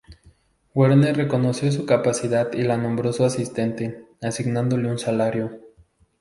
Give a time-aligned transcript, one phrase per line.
[0.73, 5.59] Werner reconoció su capacidad y la nombró su asistente, asignándole un salario.